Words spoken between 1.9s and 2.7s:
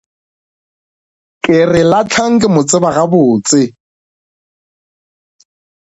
Lahlang ke mo